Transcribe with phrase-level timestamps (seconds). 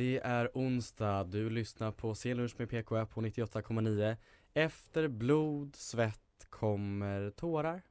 [0.00, 4.16] Det är onsdag, du lyssnar på Scenlunch med PK på 98,9.
[4.54, 7.82] Efter blod, svett kommer tårar.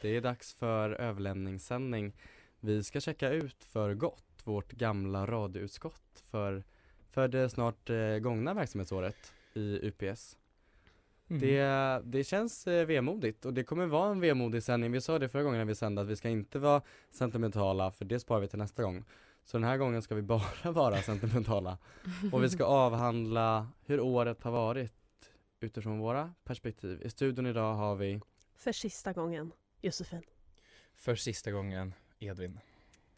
[0.00, 2.12] Det är dags för överlämningssändning.
[2.60, 6.64] Vi ska checka ut för gott vårt gamla radioutskott för,
[7.10, 10.36] för det snart eh, gångna verksamhetsåret i UPS.
[11.28, 11.40] Mm.
[11.40, 14.92] Det, det känns eh, vemodigt och det kommer vara en vemodig sändning.
[14.92, 18.04] Vi sa det förra gången när vi sände att vi ska inte vara sentimentala för
[18.04, 19.04] det sparar vi till nästa gång.
[19.50, 21.78] Så den här gången ska vi bara vara sentimentala
[22.32, 24.92] och vi ska avhandla hur året har varit
[25.60, 27.02] utifrån våra perspektiv.
[27.02, 28.20] I studion idag har vi
[28.56, 30.22] För sista gången, Josefin.
[30.94, 32.60] För sista gången, Edvin.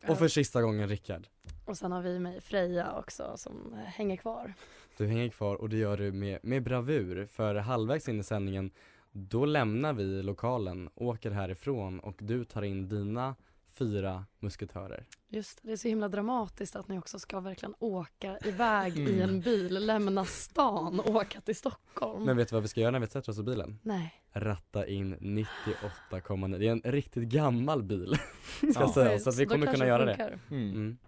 [0.09, 1.27] och för sista gången Rickard.
[1.67, 4.55] Och sen har vi mig Freja också som hänger kvar.
[4.97, 8.71] Du hänger kvar och det gör du med, med bravur för halvvägs in i sändningen
[9.13, 13.35] då lämnar vi lokalen, åker härifrån och du tar in dina
[13.81, 15.07] fyra musketörer.
[15.29, 19.03] Just det, det är så himla dramatiskt att ni också ska verkligen åka iväg i
[19.03, 19.21] Mm.
[19.31, 22.25] en bil, lämna stan och åka till Stockholm.
[22.25, 23.79] Men vet du vad vi ska göra när vi sätter oss i bilen?
[23.83, 24.15] Nej.
[24.33, 26.59] Ratta in 98,9.
[26.59, 28.15] Det är en riktigt gammal bil
[28.59, 28.81] ska Ja.
[28.81, 30.39] jag säga, så att vi kommer kunna göra det.
[30.51, 30.71] Mm.
[30.71, 30.99] Mm.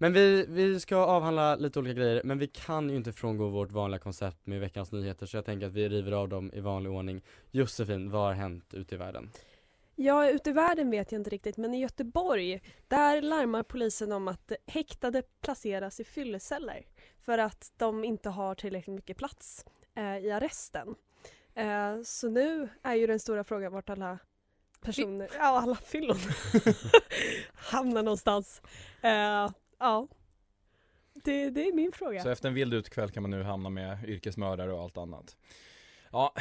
[0.00, 3.72] Men vi, vi ska avhandla lite olika grejer, men vi kan ju inte frångå vårt
[3.72, 6.92] vanliga koncept med veckans nyheter så jag tänker att vi river av dem i vanlig
[6.92, 7.22] ordning.
[7.50, 9.30] Josefin, vad har hänt ute i världen?
[10.00, 14.28] Ja, ute i världen vet jag inte riktigt, men i Göteborg där larmar polisen om
[14.28, 16.86] att häktade placeras i fylleceller
[17.20, 19.64] för att de inte har tillräckligt mycket plats
[19.94, 20.94] eh, i arresten.
[21.54, 24.18] Eh, så nu är ju den stora frågan vart alla
[24.80, 26.18] personer, ja alla fyllon
[27.52, 28.62] hamnar någonstans.
[29.02, 30.08] Eh, ja,
[31.14, 32.22] det, det är min fråga.
[32.22, 35.36] Så efter en vild utkväll kan man nu hamna med yrkesmördare och allt annat.
[36.12, 36.34] Ja,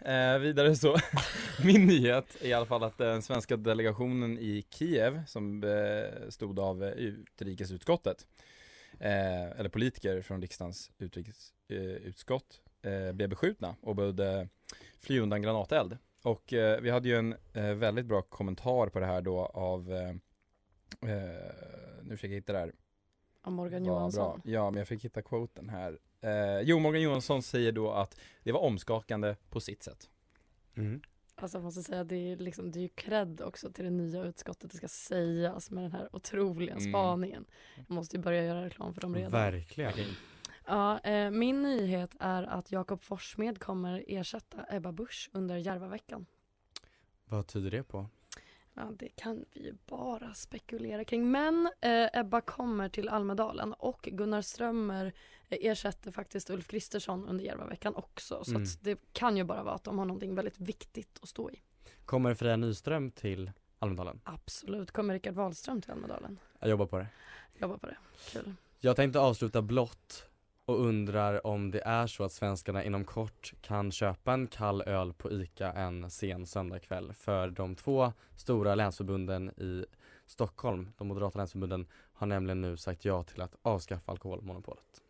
[0.04, 0.96] eh, vidare så.
[1.64, 6.58] Min nyhet är i alla fall att den svenska delegationen i Kiev som eh, stod
[6.58, 8.26] av eh, utrikesutskottet
[8.98, 14.48] eh, eller politiker från riksdagens utrikesutskott eh, blev beskjutna och behövde
[15.00, 15.98] fly undan granateld.
[16.22, 19.92] Och eh, vi hade ju en eh, väldigt bra kommentar på det här då av
[19.92, 20.08] eh,
[21.10, 21.52] eh,
[22.02, 22.72] nu försöker jag hitta det här
[23.42, 24.40] Av Morgan Johansson.
[24.44, 24.52] Bra.
[24.52, 25.98] Ja, men jag fick hitta quoten här.
[26.22, 30.08] Eh, jo, Morgan Johansson säger då att det var omskakande på sitt sätt.
[31.34, 34.24] Alltså jag måste säga det är, liksom, det är ju cred också till det nya
[34.24, 36.92] utskottet det ska sägas med den här otroliga Mm.
[36.92, 37.44] spaningen.
[37.76, 39.30] Jag måste ju börja göra reklam för dem redan.
[39.30, 39.92] Verkligen.
[40.66, 46.26] Ja, eh, min nyhet är att Jakob Forssmed kommer ersätta Ebba Busch under Järvaveckan.
[47.24, 48.06] Vad tyder det på?
[48.74, 51.30] Ja, det kan vi ju bara spekulera kring.
[51.30, 55.12] Men eh, Ebba kommer till Almedalen och Gunnar Strömmer
[55.52, 58.44] eh, ersätter faktiskt Ulf Kristersson under Järvaveckan också.
[58.44, 58.62] Så Mm.
[58.62, 61.60] att det kan ju bara vara att de har någonting väldigt viktigt att stå i.
[62.04, 64.20] Kommer Freja Nyström till Almedalen?
[64.24, 64.90] Absolut.
[64.90, 66.38] Kommer Rickard Wahlström till Almedalen?
[66.60, 67.06] Jag jobbar på det.
[67.58, 67.96] Jobba på det.
[68.32, 68.54] Kul.
[68.80, 70.26] Jag tänkte avsluta blott
[70.64, 75.12] och undrar om det är så att svenskarna inom kort kan köpa en kall öl
[75.12, 79.84] på ICA en sen söndagkväll för de två stora länsförbunden i
[80.26, 85.01] Stockholm, de moderata länsförbunden, har nämligen nu sagt ja till att avskaffa alkoholmonopolet.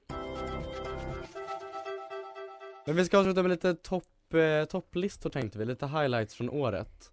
[2.87, 7.13] Men vi ska avsluta med lite topp, eh, topplistor tänkte vi, lite highlights från året.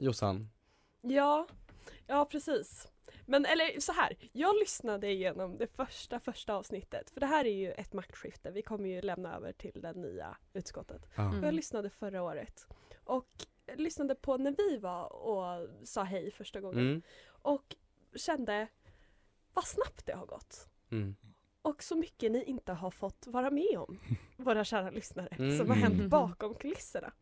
[0.00, 0.48] Jossan,
[1.02, 1.46] Ja,
[2.06, 2.88] ja precis.
[3.26, 7.54] Men eller så här, jag lyssnade igenom det första första avsnittet för det här är
[7.54, 8.50] ju ett maktskifte.
[8.50, 11.08] Vi kommer ju lämna över till det nya utskottet.
[11.14, 11.44] Mm.
[11.44, 12.66] Jag lyssnade förra året
[13.04, 13.28] och
[13.76, 17.76] lyssnade på när vi var och sa hej första gången mm, och
[18.14, 18.68] kände
[19.54, 20.68] vad snabbt det har gått.
[20.90, 21.16] mm.
[21.62, 23.98] Och så mycket ni inte har fått vara med om,
[24.36, 25.58] våra kära lyssnare, Mm.
[25.58, 27.12] som har hänt bakom kulisserna.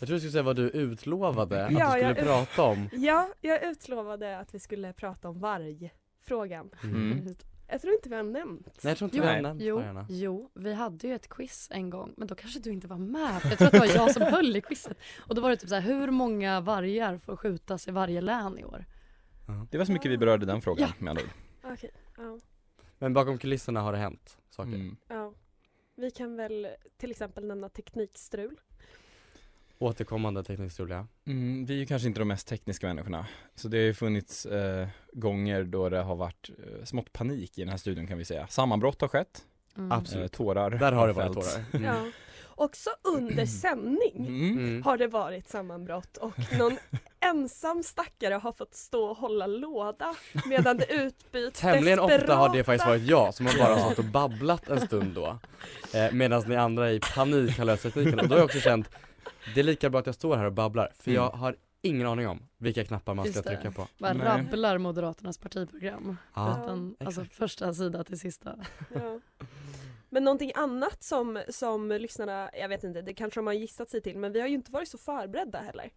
[0.00, 2.88] Jag tror du skulle säga vad du utlovade att Ja, du skulle jag- prata om.
[2.92, 6.70] Ja, jag utlovade att vi skulle prata om vargfrågan.
[6.82, 7.34] Mm.
[7.68, 8.66] Jag tror inte vi har nämnt.
[8.82, 10.06] Nej jag tror inte Jo, vi har nämnt jo, vargarna.
[10.10, 13.40] jo, vi hade ju ett quiz en gång men då kanske du inte var med.
[13.44, 14.98] Jag tror att det var jag som höll i quizet.
[15.28, 18.58] Och då var det typ så här, hur många vargar får skjutas i varje län
[18.58, 18.84] i år?
[19.46, 19.66] Ja.
[19.70, 21.30] Det var så mycket vi berörde den frågan med andra ord.
[21.72, 22.38] Okej, ja.
[23.04, 24.74] Men bakom kulisserna har det hänt saker.
[24.74, 24.96] Mm.
[25.08, 25.32] ja.
[25.94, 28.60] Vi kan väl till exempel nämna teknikstrul.
[29.78, 31.06] Återkommande teknikstrul ja.
[31.26, 33.26] Mm, vi är ju kanske inte de mest tekniska människorna.
[33.54, 37.60] Så det har ju funnits eh, gånger då det har varit eh, smått panik i
[37.60, 38.46] den här studion kan vi säga.
[38.46, 39.44] Sammanbrott har skett,
[39.76, 39.92] Mm.
[39.92, 40.32] Absolut.
[40.32, 41.64] eh, tårar Där har det varit tårar.
[41.72, 41.84] Mm.
[41.84, 42.10] Ja.
[42.56, 44.58] Också under sändning Mm.
[44.58, 44.82] Mm.
[44.82, 46.76] har det varit sammanbrott och någon
[47.20, 50.14] ensam stackare har fått stå och hålla låda
[50.46, 53.98] medan det utbyts Tämligen ofta har det desperata- faktiskt varit jag som har bara stått
[53.98, 55.38] och babblat en stund då
[55.94, 58.88] eh, Medan ni andra i panik har löst tekniken och då har jag också känt
[59.54, 61.22] Det är lika bra att jag står här och babblar för Mm.
[61.22, 64.16] jag har ingen aning om vilka knappar man ska trycka på Nej.
[64.24, 66.16] rabblar Moderaternas partiprogram.
[66.34, 68.54] Ja, Utan, alltså första sida till sista.
[68.94, 69.20] Ja.
[70.14, 74.00] Men någonting annat som, som lyssnarna, jag vet inte, det kanske de har gissat sig
[74.00, 75.90] till men vi har ju inte varit så förberedda heller.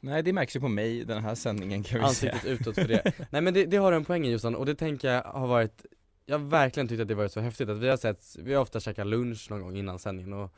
[0.00, 2.32] Nej det märks ju på mig den här sändningen kan vi säga.
[2.32, 4.74] Ansiktet utåt för det Nej men det, det har en poäng i Jossan och det
[4.74, 5.86] tänker jag har varit
[6.26, 8.62] Jag har verkligen tyckt att det varit så häftigt att vi har sett, vi har
[8.62, 10.50] ofta käkat lunch någon gång innan sändningen och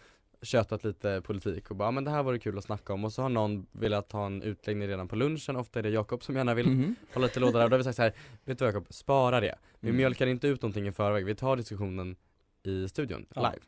[0.43, 3.12] tjötat lite politik och bara, "Ja, men det här vore kul att snacka om och
[3.12, 6.37] så har någon velat ha en utläggning redan på lunchen, ofta är det Jakob som
[6.37, 6.94] gärna vill Mhm.
[7.14, 8.12] ha lite låda där, och då har vi sagt så här,
[8.44, 9.55] vet du Jakob, spara det.
[9.81, 9.97] Vi Mm.
[9.97, 12.17] mjölkar inte ut någonting i förväg, vi tar diskussionen
[12.67, 13.51] i studion, Ja.
[13.51, 13.63] live.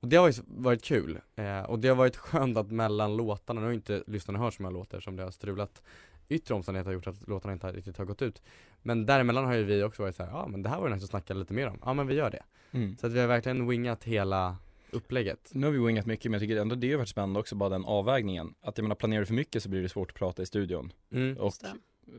[0.00, 3.60] Och det har ju varit kul, eh, och det har varit skönt att mellan låtarna,
[3.60, 5.82] nu har inte lyssnarna hört så många låtar som det har strulat
[6.28, 8.42] Yttre omständigheter har gjort att låtarna inte riktigt har gått ut
[8.82, 11.04] Men däremellan har ju vi också varit så här, ja men det här var nice
[11.04, 12.96] att snacka lite mer om, ja men vi gör det Mm.
[12.96, 14.56] Så att vi har verkligen wingat hela
[14.90, 17.54] upplägget Nu har vi wingat mycket men jag tycker ändå det har varit spännande också
[17.54, 18.54] bara den avvägningen.
[18.60, 20.92] Att jag menar planerar du för mycket så blir det svårt att prata i studion.
[21.12, 21.36] mm.
[21.38, 21.52] Och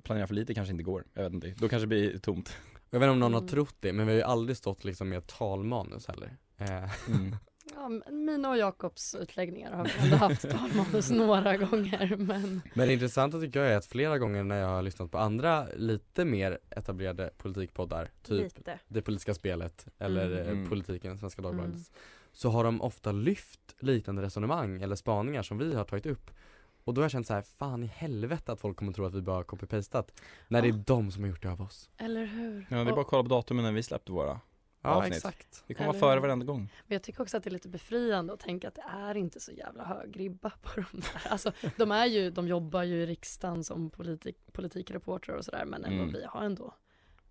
[0.04, 1.04] planerar för lite kanske inte går.
[1.14, 1.54] Jag vet inte.
[1.58, 2.58] Då kanske det blir tomt.
[2.90, 3.50] Jag vet inte om någon har Mm.
[3.50, 6.68] trott det, men vi har ju aldrig stått liksom med talmanus heller eh,
[7.10, 7.36] Mm.
[7.76, 12.94] Ja, mina och Jakobs utläggningar har vi ändå haft talmanus några gånger men Men det
[12.94, 16.58] intressanta tycker jag är att flera gånger när jag har lyssnat på andra lite mer
[16.70, 18.80] etablerade politikpoddar, typ Lite.
[18.88, 20.40] Det politiska spelet eller Mm.
[20.40, 20.70] eh, Mm.
[20.70, 21.84] Politiken, Svenska Dagbladet Mm.
[22.32, 26.32] Så har de ofta lyft liknande resonemang eller spaningar som vi har tagit upp
[26.88, 29.14] Och då har jag känt så här, fan i helvete att folk kommer tro att
[29.14, 30.12] vi bara har copy-pastat
[30.48, 32.68] När det är de som har gjort det av oss eller hur?
[32.70, 34.40] Ja, det är bara att kolla på datumen när vi släppte våra.
[34.82, 35.16] Ja Avsnitt.
[35.16, 36.60] exakt Vi kommer vara före varenda gång.
[36.60, 39.40] Men jag tycker också att det är lite befriande att tänka att det är inte
[39.40, 41.32] så jävla hög ribba på de där.
[41.32, 45.86] Alltså de är ju, de jobbar ju i riksdagen som politik, politikreportrar och sådär men
[45.86, 46.14] ändå Mm.
[46.14, 46.74] vi har ändå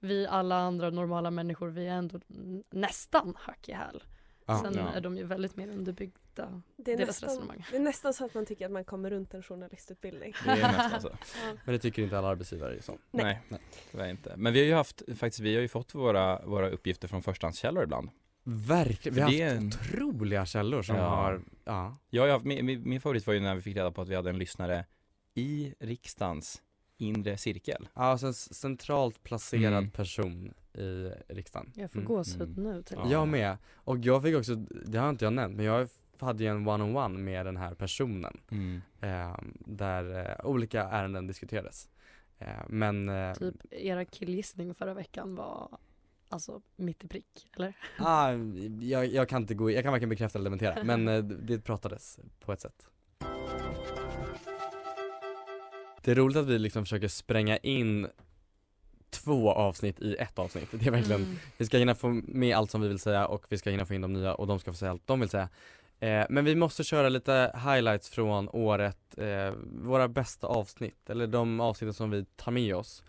[0.00, 2.20] vi alla andra normala människor vi är ändå
[2.70, 4.02] nästan hack i häl.
[4.46, 4.58] Ja.
[4.62, 4.88] Sen Ja.
[4.92, 6.62] är de ju väldigt mer underbyggda.
[6.76, 7.64] Det är, Deras nästan, resonemang.
[7.70, 10.32] det är nästan så att man tycker att man kommer runt en journalistutbildning.
[10.44, 11.08] Det är nästan så.
[11.44, 11.52] Ja.
[11.64, 13.24] Men det tycker inte alla arbetsgivare så Nej.
[13.24, 13.60] Nej, Nej.
[13.90, 14.34] tyvärr inte.
[14.36, 17.82] Men vi har ju haft, faktiskt vi har ju fått våra, våra uppgifter från förstahandskällor
[17.84, 18.10] ibland.
[18.44, 19.66] Verkligen, vi har Det är haft en-
[20.00, 21.02] otroliga källor som Ja.
[21.08, 24.02] har, ja Jag har haft, min, min, favorit var ju när vi fick reda på
[24.02, 24.84] att vi hade en lyssnare
[25.34, 26.62] i riksdagens
[26.98, 27.88] inre cirkel.
[27.94, 29.90] Ja, alltså en centralt placerad Mm.
[29.90, 32.08] person i riksdagen Jag får Mm.
[32.08, 33.10] gåshud nu till Ja.
[33.10, 34.54] Jag med, och jag fick också,
[34.86, 35.88] det har inte jag nämnt, men jag
[36.20, 38.80] hade ju en one-on-one med den här personen Mm.
[39.00, 39.36] eh,
[39.66, 41.88] Där eh, olika ärenden diskuterades
[42.38, 45.78] eh, Men, eh, Typ era killgissning förra veckan var
[46.28, 47.74] alltså mitt i prick, eller?
[47.98, 48.32] ah,
[48.80, 52.18] jag, jag kan inte gå, jag kan varken bekräfta eller dementera, men eh, det pratades
[52.40, 52.86] på ett sätt
[56.02, 58.06] Det är roligt att vi liksom försöker spränga in
[59.26, 61.36] två avsnitt i ett avsnitt, det är verkligen Mm.
[61.56, 63.94] Vi ska hinna få med allt som vi vill säga och vi ska hinna få
[63.94, 65.48] in de nya och de ska få säga allt de vill säga.
[66.00, 69.52] Eh, Men vi måste köra lite highlights från året, eh,
[69.82, 73.02] våra bästa avsnitt, eller de avsnitten som vi tar med oss.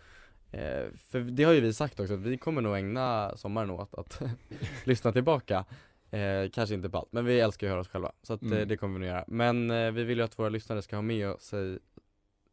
[0.52, 3.94] Eh, För det har ju vi sagt också, att vi kommer nog ägna sommaren åt
[3.94, 4.20] att
[4.84, 5.64] lyssna tillbaka.
[6.10, 8.48] Eh, Kanske inte på allt, men vi älskar att höra oss själva, så att, eh,
[8.52, 8.68] Mm.
[8.68, 9.24] det kommer vi nog göra.
[9.28, 11.78] Men eh, vi vill ju att våra lyssnare ska ha med sig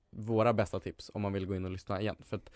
[0.10, 2.50] våra bästa tips om man vill gå in och lyssna igen, för att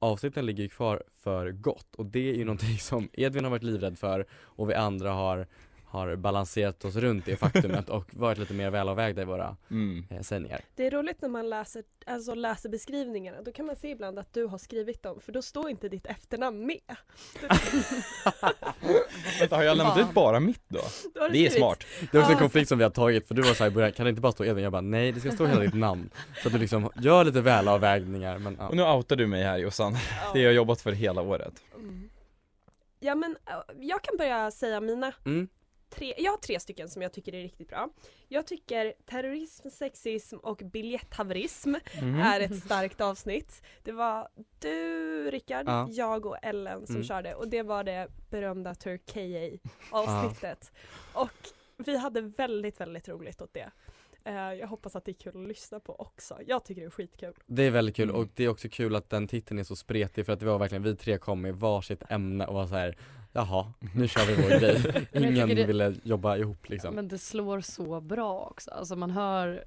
[0.00, 3.62] avsnitten ligger ju kvar för gott och det är ju någonting som Edvin har varit
[3.62, 5.46] livrädd för och vi andra har,
[5.90, 10.04] har balanserat oss runt det faktumet och varit lite mer välavvägda i våra Mm.
[10.10, 10.60] eh, sändningar.
[10.76, 14.32] Det är roligt när man läser, alltså läser beskrivningarna, då kan man se ibland att
[14.32, 16.80] du har skrivit dem för då står inte ditt efternamn med.
[19.40, 20.80] Vänta, har jag lämnat ut bara mitt då?
[21.14, 21.84] Då Det är smart.
[22.12, 23.92] Det är också en konflikt som vi har tagit för du var såhär i början,
[23.92, 24.62] kan det inte bara stå Edvin?
[24.64, 26.10] Jag bara nej det ska stå hela ditt namn.
[26.42, 28.68] Så att du liksom gör lite välavvägningar men ja.
[28.68, 29.92] Och nu outar du mig här Jossan.
[29.92, 30.30] Ja.
[30.32, 31.52] Det har jag jobbat för hela året.
[31.76, 32.10] Mm.
[33.00, 33.36] Ja men
[33.80, 35.48] jag kan börja säga mina Mm.
[35.90, 37.88] Tre, jag har tre stycken som jag tycker är riktigt bra.
[38.28, 42.20] Jag tycker terrorism, sexism och biljetthaverism Mhm.
[42.20, 43.62] är ett starkt avsnitt.
[43.82, 44.28] Det var
[44.58, 45.88] du Rickard, Ja.
[45.90, 47.06] jag och Ellen som Mm.
[47.06, 49.58] körde och det var det berömda Turkey
[49.90, 50.72] avsnittet.
[51.14, 51.30] Och
[51.76, 53.70] vi hade väldigt, väldigt roligt åt det.
[54.24, 56.38] Eh, jag hoppas att det är kul att lyssna på också.
[56.46, 57.34] Jag tycker det är skitkul.
[57.46, 58.20] Det är väldigt kul Mm.
[58.20, 60.58] och det är också kul att den titeln är så spretig för att det var
[60.58, 62.96] verkligen, vi tre kom med varsitt ämne och var så här.
[63.32, 65.06] Jaha, nu kör vi vår grej.
[65.12, 66.94] Ingen det- ville jobba ihop liksom.
[66.94, 68.70] Men det slår så bra också.
[68.70, 69.64] Alltså man hör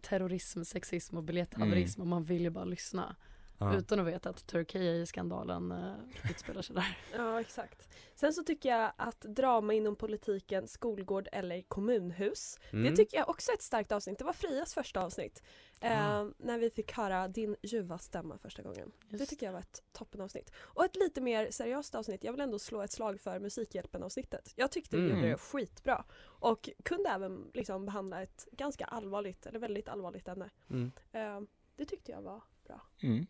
[0.00, 3.16] terrorism, sexism och biljetthaverism och man vill ju bara lyssna.
[3.60, 3.76] Ja.
[3.76, 5.94] Utan att veta att Turkiet-skandalen uh,
[6.30, 6.98] utspelar sig där.
[7.16, 7.88] Ja, exakt.
[8.14, 12.58] Sen så tycker jag att drama inom politiken, skolgård eller kommunhus.
[12.72, 12.90] Mm.
[12.90, 14.18] Det tycker jag också är ett starkt avsnitt.
[14.18, 15.42] Det var Frias första avsnitt.
[15.80, 16.30] Eh, Ah.
[16.38, 18.92] när vi fick höra din ljuva stämma första gången.
[19.08, 20.52] Det Just tycker jag var ett toppenavsnitt.
[20.58, 22.24] Och ett lite mer seriöst avsnitt.
[22.24, 24.52] Jag vill ändå slå ett slag för Musikhjälpen-avsnittet.
[24.56, 25.16] Jag tyckte vi Mm.
[25.16, 26.04] gjorde det skitbra.
[26.22, 30.50] Och kunde även liksom behandla ett ganska allvarligt, eller väldigt allvarligt ämne.
[30.70, 30.92] Mm.
[31.12, 31.40] Eh,
[31.76, 32.80] det tyckte jag var bra.
[33.02, 33.26] Mm.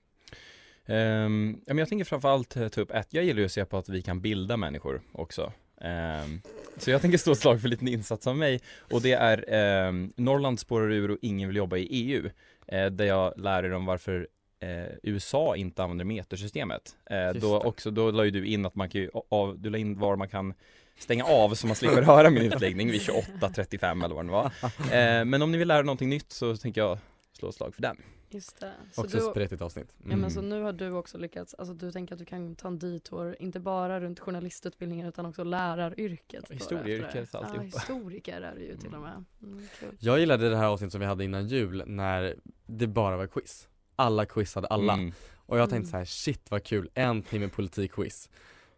[0.86, 3.88] Men jag tänker framförallt eh, ta upp ett, jag gillar ju att se på att
[3.88, 5.52] vi kan bilda människor också.
[5.80, 6.40] Ehm,
[6.76, 9.44] så jag tänker stå ett slag för en liten insats av mig och det är
[9.48, 12.30] ehm, Norrland spårar ur och ingen vill jobba i EU.
[12.66, 14.28] Eh, där jag lär er om varför
[14.60, 16.96] eh, USA inte använder metersystemet.
[17.10, 19.78] Eh, då också, då la ju du in att man kan ju, av, du la
[19.78, 20.54] in var man kan
[20.98, 24.52] stänga av så man slipper höra min utläggning vid 28.35 eller vad det var.
[24.92, 26.98] Eh, men om ni vill lära er någonting nytt så tänker jag
[27.32, 27.96] slå ett slag för den.
[28.32, 28.72] Just det.
[28.92, 29.94] Så Också du, ett spretigt avsnitt.
[30.10, 30.48] ja, men så Mm.
[30.50, 33.60] nu har du också lyckats, alltså du tänker att du kan ta en detour, inte
[33.60, 36.44] bara runt journalistutbildningen utan också läraryrket.
[36.48, 37.28] då Historieyrket, det.
[37.32, 37.62] Ja, alltihopa.
[37.78, 39.24] historiker är du ju till och med.
[39.42, 39.96] Mm, kul.
[40.00, 42.34] Jag gillade det här avsnittet som vi hade innan jul när
[42.66, 43.68] det bara var quiz.
[43.96, 44.92] Alla quizade alla.
[44.92, 45.12] Mm.
[45.46, 45.90] Och jag tänkte Mm.
[45.90, 48.30] så här: shit vad kul, en timme politikquiz.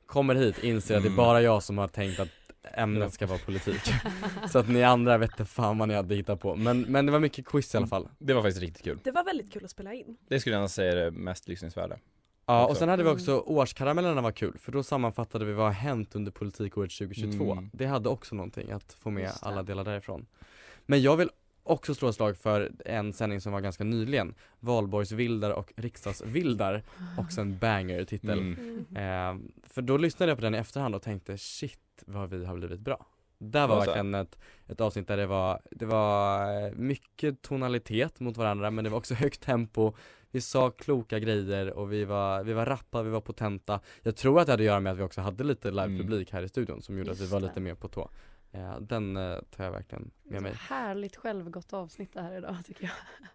[0.06, 1.16] Kommer hit, inser att det är Mm.
[1.16, 2.28] bara jag som har tänkt att
[2.64, 3.82] ämnet ska vara politik.
[4.50, 6.56] så att ni andra vet inte fan vad ni hade hittat på.
[6.56, 8.08] Men, men det var mycket quiz i alla fall.
[8.18, 8.98] Det var faktiskt riktigt kul.
[9.04, 10.16] Det var väldigt kul att spela in.
[10.28, 11.96] Det skulle jag säga är det mest lyssningsvärda.
[12.46, 13.16] Ja och sen hade vi Mm.
[13.20, 17.52] också årskaramellerna var kul för då sammanfattade vi vad har hänt under politikåret 2022.
[17.52, 17.70] Mm.
[17.72, 20.26] Det hade också någonting att få med alla delar därifrån.
[20.86, 21.30] Men jag vill
[21.62, 26.82] också slå ett slag för en sändning som var ganska nyligen, Valborgsvildar och riksdagsvildar,
[27.18, 28.38] också en banger titel.
[28.38, 28.86] Mm.
[28.96, 32.56] Eh, för då lyssnade jag på den i efterhand och tänkte shit vad vi har
[32.56, 33.06] blivit bra.
[33.38, 38.36] Där var verkligen ett, ett avsnitt där det var, det var eh, mycket tonalitet mot
[38.36, 39.92] varandra men det var också högt tempo.
[40.30, 43.80] Vi sa kloka grejer och vi var, vi var rappa, vi var potenta.
[44.02, 46.42] Jag tror att det hade att göra med att vi också hade lite livepublik här
[46.42, 48.10] i studion som gjorde att vi Just var lite mer på tå
[48.52, 52.56] eh, Den eh, tar jag verkligen med Så mig Härligt självgott avsnitt det här idag
[52.66, 52.92] tycker jag.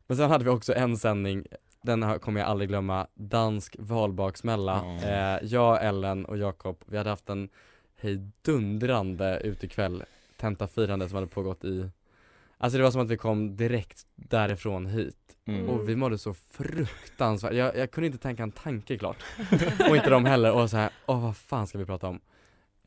[0.08, 1.46] Men sen hade vi också en sändning
[1.82, 4.84] den har- kommer jag aldrig glömma, dansk valbaksmälla.
[5.04, 7.50] Eh, jag, Ellen och Jakob, vi hade haft en
[7.96, 10.04] hejdundrande utekväll,
[10.38, 11.90] tentafirande som hade pågått i
[12.58, 15.70] Alltså det var som att vi kom direkt därifrån hit Mm.
[15.70, 19.18] och vi mådde så fruktansvärt, jag, jag kunde inte tänka en tanke klart
[19.90, 22.20] Och inte de heller och så här, åh vad fan ska vi prata om?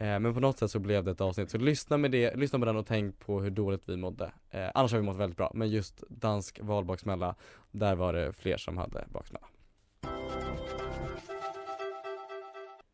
[0.01, 2.59] Eh, men på något sätt så blev det ett avsnitt, så lyssna med det, lyssna
[2.59, 5.37] på den och tänk på hur dåligt vi mådde eh, Annars har vi mått väldigt
[5.37, 7.35] bra, men just dansk valbaksmälla,
[7.71, 9.47] där var det fler som hade baksmälla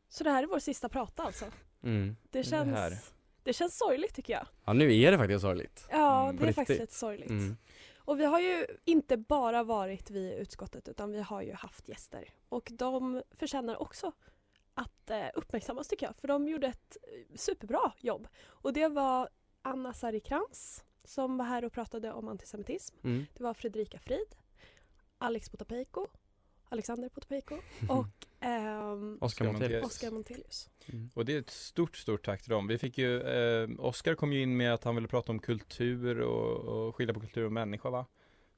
[0.08, 1.44] Så det här är vår sista prata alltså.
[1.82, 2.16] mm.
[2.30, 2.92] Det Det känns, här.
[3.42, 4.46] det känns sorgligt tycker jag.
[4.64, 6.36] Ja nu är det faktiskt sorgligt Ja, Mm.
[6.36, 6.56] det är riktigt.
[6.56, 7.30] faktiskt lite sorgligt.
[7.30, 7.56] mm.
[7.96, 11.88] Och vi har ju inte bara varit vi i utskottet utan vi har ju haft
[11.88, 12.24] gäster.
[12.48, 14.12] Och de förtjänar också
[14.76, 16.16] att eh, uppmärksammas tycker jag.
[16.16, 18.28] För de gjorde ett eh, superbra jobb.
[18.44, 19.28] Och det var
[19.62, 22.96] Anna Sarikrans som var här och pratade om antisemitism.
[23.04, 23.26] Mm.
[23.34, 24.34] Det var Fredrika Frid,
[25.18, 26.06] Alex Potapeiko,
[26.68, 27.54] Alexander Potapeiko
[27.88, 29.84] och ehm, Oskar Montelius.
[29.84, 30.70] Oskar Montelius.
[30.86, 31.10] mm.
[31.14, 32.66] Och det är ett stort, stort tack till dem.
[32.66, 36.20] Vi fick ju, eh, Oskar kom ju in med att han ville prata om kultur
[36.20, 38.06] och, och skilja på kultur och människa va?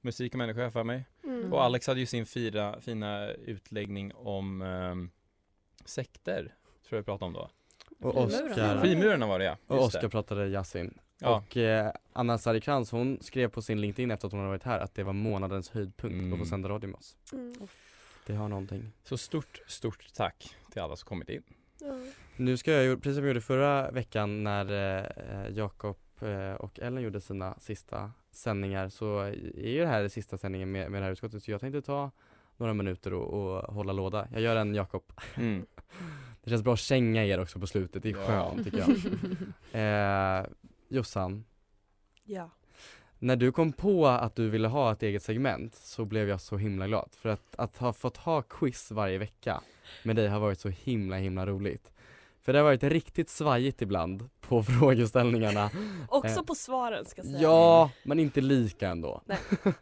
[0.01, 1.05] Musik och människa för mig.
[1.25, 1.53] Mm.
[1.53, 5.11] Och Alex hade ju sin fina, fina utläggning om ehm,
[5.89, 6.43] sekter,
[6.89, 7.51] tror jag vi pratade om då.
[8.01, 8.17] Och.
[8.17, 9.57] Oskar Frimurarna var det ja.
[9.67, 9.83] och det.
[9.83, 11.37] Oskar pratade Yasin Ja.
[11.37, 14.79] Och eh, Anna Sarikrans hon skrev på sin LinkedIn efter att hon hade varit här
[14.79, 16.33] att det var månadens höjdpunkt Mm.
[16.33, 17.55] att få sända radio med oss Mm.
[18.27, 21.43] Det har någonting Så stort, stort tack till alla som kommit in.
[21.81, 21.99] Ja.
[22.37, 27.03] Nu ska jag, precis som jag gjorde förra veckan när eh, Jakob eh, och Ellen
[27.03, 31.13] gjorde sina sista sändningar så är ju det här sista sändningen med, med det här
[31.13, 32.11] utskottet så jag tänkte ta
[32.59, 34.29] några minuter och, och hålla låda.
[34.33, 35.13] Jag gör en Jakob.
[35.37, 35.67] Mm.
[36.45, 38.27] Det känns bra att känga er också på slutet, det är Ja.
[38.27, 38.89] skönt tycker jag.
[39.73, 40.47] Eh,
[40.89, 41.45] Jossan,
[42.25, 42.51] ja.
[43.19, 46.57] när du kom på att du ville ha ett eget segment så blev jag så
[46.57, 47.09] himla glad.
[47.13, 49.61] För att, att ha fått ha quiz varje vecka
[50.03, 51.93] med dig har varit så himla himla roligt.
[52.49, 55.71] För det har varit riktigt svajigt ibland på frågeställningarna.
[56.09, 57.41] Också Eh, på svaren ska sägas.
[57.41, 59.23] Ja, men inte lika ändå.
[59.27, 59.39] Nej.
[59.63, 59.73] Nej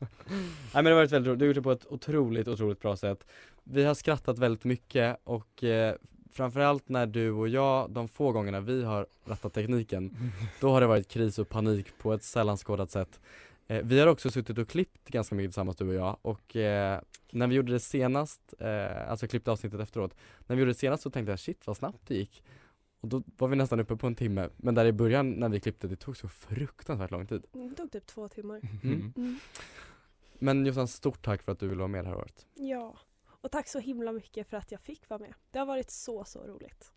[0.72, 2.96] men det har varit väldigt roligt, du har gjort det på ett otroligt, otroligt bra
[2.96, 3.26] sätt.
[3.64, 5.94] Vi har skrattat väldigt mycket och eh,
[6.32, 10.86] framförallt när du och jag, de få gångerna vi har rattat tekniken, då har det
[10.86, 13.20] varit kris och panik på ett sällan skådat sätt.
[13.66, 17.00] Eh, vi har också suttit och klippt ganska mycket tillsammans du och jag och eh,
[17.32, 21.02] när vi gjorde det senast, eh, alltså klippte avsnittet efteråt, när vi gjorde det senast
[21.02, 22.42] så tänkte jag shit vad snabbt det gick.
[23.00, 25.60] Och då var vi nästan uppe på en timme, men där i början när vi
[25.60, 27.46] klippte det tog så fruktansvärt lång tid.
[27.52, 28.60] Det tog typ två timmar.
[28.82, 29.12] Mm.
[29.16, 29.38] Mm.
[30.38, 32.46] Men Jossan, stort tack för att du ville vara med det här året.
[32.54, 32.96] Ja,
[33.40, 35.34] och tack så himla mycket för att jag fick vara med.
[35.50, 36.92] Det har varit så, så roligt.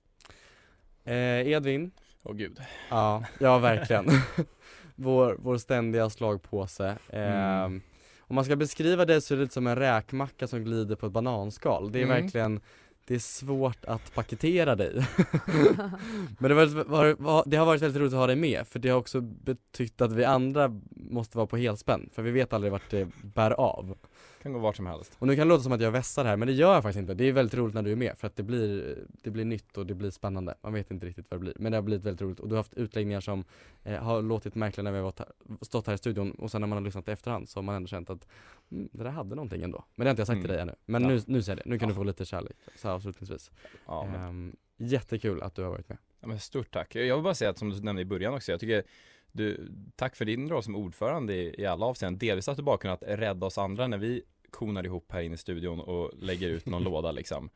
[1.04, 1.92] Eh, Edvin?
[2.24, 2.62] Åh gud.
[2.90, 4.06] Ja, ja verkligen.
[5.00, 6.98] vår, vår ständiga slagpåse.
[7.10, 7.82] Eh, Mm.
[8.22, 11.06] Om man ska beskriva det så är det lite som en räkmacka som glider på
[11.06, 11.92] ett bananskal.
[11.92, 12.24] Det är Mm.
[12.24, 12.62] verkligen
[13.06, 14.94] det är svårt att paketera dig.
[16.40, 16.54] Men det,
[16.84, 20.02] var, det har varit väldigt roligt att ha dig med för det har också betytt
[20.02, 23.98] att vi andra måste vara på helspänn för vi vet aldrig vart det bär av.
[24.42, 25.16] Kan gå vart som helst.
[25.20, 27.00] Och nu kan det låta som att jag vässar här men det gör jag faktiskt
[27.00, 27.14] inte.
[27.14, 29.78] Det är väldigt roligt när du är med för att det blir, det blir nytt
[29.78, 30.56] och det blir spännande.
[30.62, 32.56] Man vet inte riktigt vad det blir men det har blivit väldigt roligt och du
[32.56, 33.44] har haft utläggningar som
[33.84, 35.14] eh, har låtit märkliga när vi har
[35.62, 37.76] stått här i studion och sen när man har lyssnat i efterhand så har man
[37.76, 38.28] ändå känt att
[38.72, 39.84] mm, det där hade någonting ändå.
[39.96, 40.56] Men det har inte jag sagt till Mm.
[40.56, 40.76] dig ännu.
[40.86, 41.08] Men Ja.
[41.08, 41.94] nu, nu säger jag det, nu kan Ja.
[41.94, 43.52] du få lite kärlek så här avslutningsvis.
[43.88, 45.98] Ja, men, Ehm, jättekul att du har varit med.
[46.22, 46.96] ja, men stort tack.
[46.96, 48.84] Jag vill bara säga att som du nämnde i början också, jag tycker
[49.32, 52.20] du, tack för din roll som ordförande i, i alla avseenden.
[52.20, 55.38] Delvis att du bara kunnat rädda oss andra när vi konar ihop här inne i
[55.38, 57.50] studion och lägger ut någon låda liksom.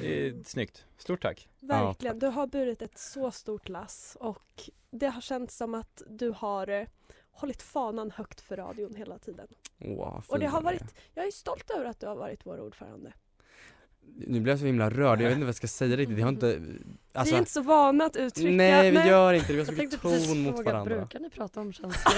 [0.00, 0.86] Det är snyggt.
[0.98, 1.48] Stort tack.
[1.60, 6.30] Verkligen, du har burit ett så stort lass och det har känts som att du
[6.30, 6.86] har eh,
[7.30, 9.48] hållit fanan högt för radion hela tiden.
[9.80, 13.12] Åh, Och det har varit, jag är stolt över att du har varit vår ordförande.
[14.14, 16.26] Nu blir jag så himla rörd, jag vet inte vad jag ska säga riktigt, jag
[16.26, 16.60] har inte
[17.12, 18.50] Alltså, vi är inte så vana att uttrycka...
[18.50, 21.30] nej vi gör inte det, vi har så mycket ton mot fråga, varandra brukar ni
[21.30, 22.14] prata om känslor?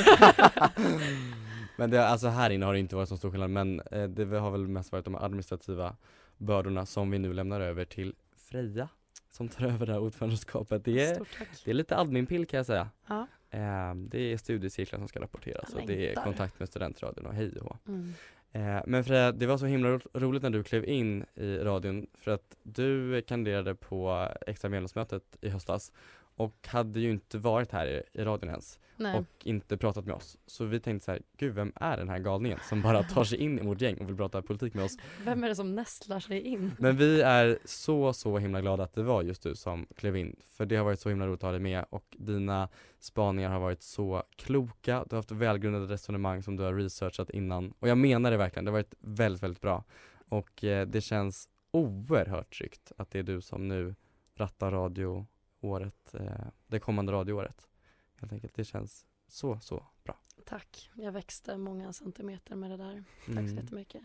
[1.77, 4.39] Men det, alltså här inne har det inte varit så stor skillnad men eh, det
[4.39, 5.97] har väl mest varit de administrativa
[6.37, 8.89] bördorna som vi nu lämnar över till Freja
[9.31, 10.85] som tar över det här ordförandeskapet.
[10.85, 11.19] Det är,
[11.65, 12.89] det är lite adminpill kan jag säga.
[13.09, 13.27] Ja.
[13.51, 17.53] Eh, det är studiecirklar som ska rapporteras och det är kontakt med studentradion och hej
[17.61, 17.77] och.
[17.89, 18.15] Mm.
[18.53, 22.07] Eh, men Freja, det var så himla ro- roligt när du klev in i radion
[22.15, 25.93] för att du kandiderade på extra medlemsmötet i höstas
[26.39, 29.19] och hade ju inte varit här i, i radion ens Nej.
[29.19, 30.39] och inte pratat med oss.
[30.47, 33.39] Så vi tänkte så här, gud vem är den här galningen som bara tar sig
[33.39, 34.97] in i vårt gäng och vill prata politik med oss?
[35.25, 36.73] Vem är det som nästlar sig in?
[36.79, 40.37] Men vi är så, så himla glada att det var just du som klev in.
[40.47, 43.61] För det har varit så himla roligt att ha dig med och dina spaningar har
[43.61, 45.05] varit så kloka.
[45.09, 47.75] Du har haft välgrundade resonemang som du har researchat innan.
[47.79, 49.85] Och jag menar det verkligen, det har varit väldigt, väldigt bra.
[50.29, 53.95] Och eh, det känns oerhört tryggt att det är du som nu
[54.35, 55.27] rattar radioåret,
[55.63, 57.69] eh, det kommande radioåret.
[58.17, 60.19] Helt enkelt, det känns så, så bra.
[60.45, 63.05] Tack, jag växte många centimeter med det där.
[63.27, 63.57] Tack så Mm.
[63.57, 64.03] jättemycket.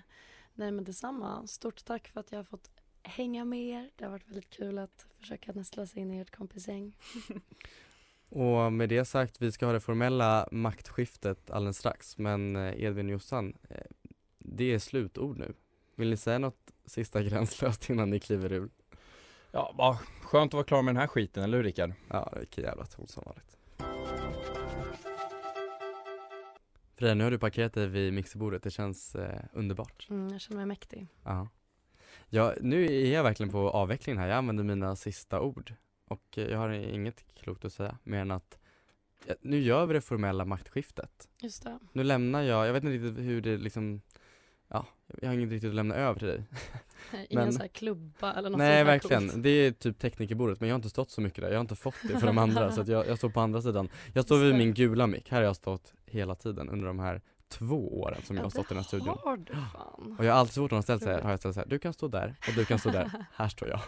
[0.54, 2.72] Nej men detsamma, stort tack för att jag har fått
[3.04, 3.92] hänga med er.
[3.96, 6.94] Det har varit väldigt kul att försöka nästla sig in i ert kompisgäng.
[8.30, 13.06] Och med det sagt, vi ska ha det formella maktskiftet alldeles strax men eh, Edvin
[13.06, 13.86] och Jossan, eh,
[14.40, 15.54] det är slutord nu.
[15.96, 18.70] Vill ni säga något sista gränslöst innan ni kliver ur?
[19.56, 21.94] Ja, vad skönt att vara klar med den här skiten, eller hur Rickard?
[22.10, 23.58] Ja, vilket jävla ton som vanligt.
[26.96, 27.38] Freja, nu har du
[27.74, 30.08] dig vid mixerbordet, det känns eh, underbart.
[30.10, 31.08] Mm, jag känner mig mäktig.
[31.24, 31.48] Ja.
[32.30, 35.74] ja, nu är jag verkligen på avvecklingen här, jag använder mina sista ord.
[36.08, 38.58] Och eh, jag har inget klokt att säga, mer än att
[39.26, 41.30] ja, nu gör vi det formella maktskiftet.
[41.42, 41.80] Just det.
[41.92, 44.02] Nu lämnar jag, jag vet inte riktigt hur det liksom
[44.74, 44.86] Ja,
[45.22, 46.44] jag har inget riktigt att lämna över till dig.
[47.30, 49.44] Ingen Men- så här klubba eller något Nej verkligen, coolt.
[49.44, 51.76] det är typ teknikerbordet men jag har inte stått så mycket där, jag har inte
[51.76, 53.90] fått det för de andra så jag, jag står på andra sidan.
[54.14, 57.22] Jag står vid min gula mick, här har jag stått hela tiden under de här
[57.54, 59.18] två åren som jag har stått i den här studion.
[59.24, 60.16] har du fan.
[60.20, 61.62] Och jag har alltid så fort någon har ställt sig här, har jag ställt så
[61.62, 63.80] här, du kan stå där och du kan stå där, här står jag.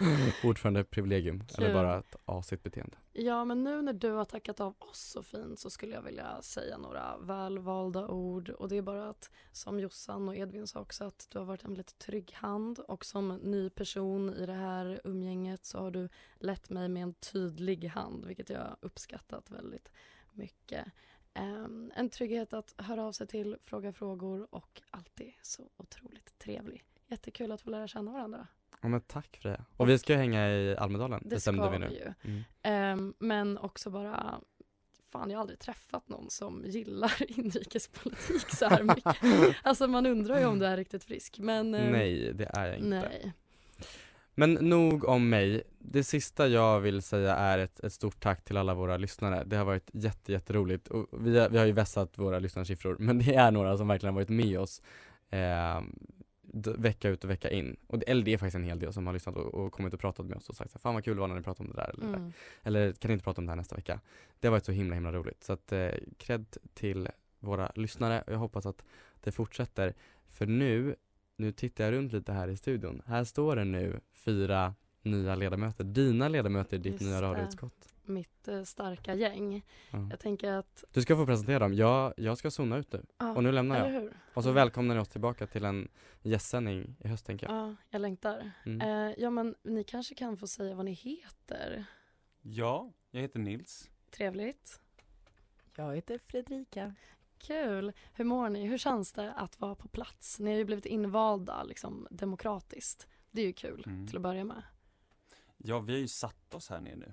[0.44, 1.74] Ordförande privilegium, eller Kul.
[1.74, 2.96] bara ett asigt beteende.
[3.12, 6.42] Ja men nu när du har tackat av oss så fint så skulle jag vilja
[6.42, 8.48] säga några välvalda ord.
[8.48, 11.64] Och det är bara att som Jossan och Edvin sa också att du har varit
[11.64, 12.78] en väldigt trygg hand.
[12.78, 17.14] Och som ny person i det här umgänget så har du lett mig med en
[17.14, 19.92] tydlig hand vilket jag uppskattat väldigt
[20.32, 20.86] mycket.
[21.40, 26.84] Ehm, en trygghet att höra av sig till, fråga frågor och alltid så otroligt trevlig.
[27.06, 28.46] Jättekul att få lära känna varandra.
[28.80, 31.88] Ja men tack Freja, och vi ska hänga i Almedalen, Det bestämde ska vi nu
[31.88, 32.12] vi ju.
[32.22, 32.42] Mm.
[32.62, 34.40] Ehm, men också bara
[35.12, 39.56] Fan jag har aldrig träffat någon som gillar inrikespolitik så här mycket.
[39.62, 42.76] alltså man undrar ju om du är riktigt frisk men eh, Nej, det är jag
[42.76, 43.32] inte Nej.
[44.40, 45.62] Men nog om mig.
[45.78, 49.44] Det sista jag vill säga är ett, ett stort tack till alla våra lyssnare.
[49.44, 53.18] Det har varit jätte, jätteroligt och vi har, vi har ju vässat våra lyssnarsiffror men
[53.18, 54.82] det är några som verkligen har varit med oss
[55.30, 55.80] eh,
[56.76, 57.76] vecka ut och vecka in.
[57.86, 59.94] Och det, eller det är faktiskt en hel del som har lyssnat och, och kommit
[59.94, 61.76] och pratat med oss och sagt fan vad kul det var när ni pratade om
[61.76, 62.32] det där eller, det där." Mm.
[62.62, 64.00] eller kan ni inte prata om det här nästa vecka?
[64.40, 68.32] Det har varit så himla himla roligt så att eh, cred till våra lyssnare och
[68.32, 68.86] jag hoppas att
[69.20, 69.94] det fortsätter.
[70.28, 70.96] För nu,
[71.40, 73.02] nu tittar jag runt lite här i studion.
[73.06, 77.26] Här står det nu fyra nya ledamöter, dina ledamöter i ditt Just nya det.
[77.26, 77.94] radioutskott.
[78.02, 79.62] Mitt eh, starka gäng.
[79.90, 80.08] Ja.
[80.10, 81.74] Jag tänker att, Du ska få presentera dem.
[81.74, 83.06] Jag, jag ska zona ut nu.
[83.18, 84.10] ja, Och nu lämnar jag.
[84.34, 84.54] Och så Mm.
[84.54, 85.88] välkomnar ni oss tillbaka till en
[86.22, 87.56] gästsändning i höst tänker jag.
[87.56, 88.50] Ja, jag längtar.
[88.66, 88.80] Mm.
[89.08, 91.84] Eh, ja men ni kanske kan få säga vad ni heter.
[92.42, 93.90] Ja, jag heter Nils.
[94.10, 94.80] Trevligt.
[95.76, 96.94] Jag heter Fredrika.
[97.40, 97.92] Kul.
[98.12, 98.66] Hur mår ni?
[98.66, 100.38] Hur känns det att vara på plats?
[100.40, 103.06] Ni har ju blivit invalda liksom demokratiskt.
[103.30, 104.06] Det är ju kul Mm.
[104.06, 104.62] till att börja med.
[105.58, 107.12] Ja, vi har ju satt oss här nere nu.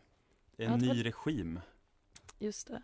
[0.57, 1.59] Är Ja, en det var- ny regim.
[2.39, 2.83] Just det.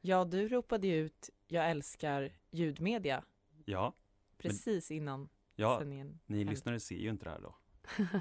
[0.00, 3.24] Ja, du ropade ju ut jag älskar ljudmedia
[3.64, 3.92] Ja,
[4.38, 6.20] precis innan ja sändningen.
[6.26, 6.50] ni hände.
[6.52, 7.54] lyssnare ser ju inte det här då.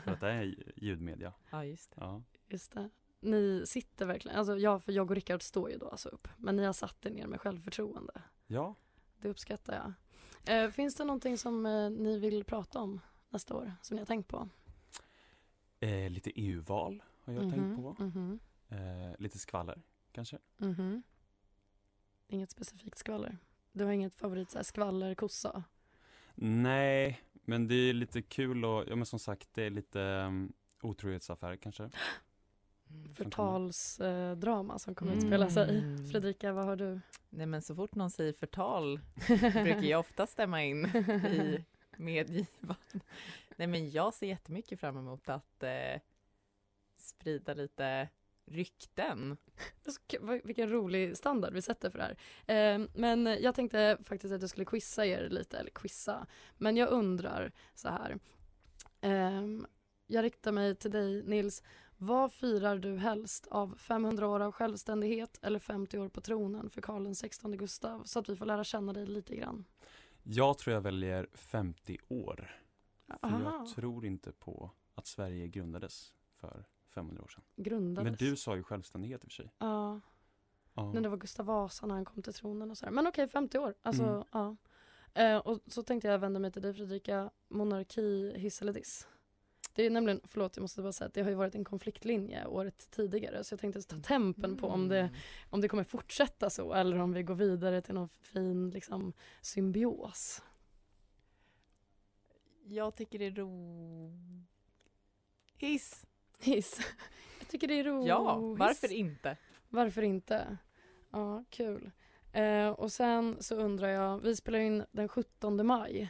[0.04, 1.34] För att det är ljudmedia.
[1.52, 1.98] Ja, just det.
[2.02, 2.24] Ja.
[2.48, 2.90] Just det.
[3.20, 6.28] Ni sitter verkligen, alltså ja för jag och Rickard står ju då alltså upp.
[6.38, 8.22] Men ni har satt er ner med självförtroende.
[8.48, 8.76] Ja,
[9.22, 9.94] Det uppskattar jag.
[10.66, 13.74] Eh, finns det någonting som eh, ni vill prata om nästa år?
[13.82, 14.50] Som ni har tänkt på?
[15.80, 17.96] eh, lite EU-val har jag tänkt på.
[18.00, 20.38] Mhm, Eh, lite skvaller kanske.
[20.58, 21.04] mhm.
[22.28, 23.38] Inget specifikt skvaller?
[23.72, 25.64] Du har inget favorit så här, skvaller, kossa?
[26.36, 30.54] Nej, men det är lite kul och, ja men som sagt det är lite um,
[30.82, 31.90] otrohetsaffär kanske.
[33.14, 35.80] Förtalsdrama som kommer att utspela sig.
[35.80, 36.08] Mm.
[36.08, 37.00] Fredrika, vad har du?
[37.30, 39.00] Nej, men så fort någon säger förtal
[39.54, 41.66] brukar jag ofta stämma in i
[41.98, 42.76] medgivande.
[43.56, 46.02] Nej, men jag ser jättemycket fram emot att eh,
[46.98, 48.10] sprida lite
[48.46, 49.38] rykten.
[49.86, 52.16] Så k- vad- Vilken rolig standard vi sätter för det
[52.48, 52.74] här.
[52.76, 56.28] Eh, men jag tänkte faktiskt att jag skulle quizza er lite, eller quizza.
[56.58, 58.20] Men jag undrar så här.
[59.02, 59.66] Ehm,
[60.08, 61.64] jag riktar mig till dig Nils.
[62.06, 66.82] Vad firar du helst av 500 år av självständighet eller 50 år på tronen för
[66.82, 68.04] Karl XVI Gustav?
[68.04, 69.66] Så att vi får lära känna dig lite grann.
[70.24, 72.52] Jag tror jag väljer 50 år.
[73.08, 73.42] För Aha.
[73.44, 77.44] jag tror inte på att Sverige grundades för 500 år sedan.
[77.56, 78.04] Grundades.
[78.04, 79.52] Men du sa ju självständighet i och för sig.
[79.58, 80.02] Ja,
[80.74, 80.92] Ja.
[80.94, 82.92] när det var Gustav Vasa när han kom till tronen och så här.
[82.92, 83.76] Men okej, 50 år.
[83.82, 84.24] Alltså, Mm.
[84.32, 84.56] ja.
[85.14, 89.08] Eh, och så tänkte jag vända mig till dig Fredrika, monarki, hiss eller diss?
[89.76, 92.46] Det är nämligen, förlåt jag måste bara säga att det har ju varit en konfliktlinje
[92.46, 95.10] året tidigare så jag tänkte ta tempen på om det,
[95.50, 100.44] om det kommer fortsätta så eller om vi går vidare till någon fin liksom symbios.
[102.66, 104.12] Jag tycker det är ro...
[105.58, 106.06] Hiss!
[106.40, 106.80] Hiss.
[107.40, 108.08] Jag tycker det är roligt.
[108.08, 109.38] Ja, varför inte?
[109.70, 110.58] Varför inte?
[111.12, 111.92] Ja, kul.
[112.32, 116.10] Eh, och sen så undrar jag, vi spelar in den 17 maj.